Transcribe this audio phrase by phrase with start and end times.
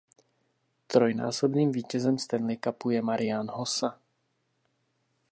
[0.87, 3.99] Trojnásobným vítězem Stanley Cupu je Marián Hossa.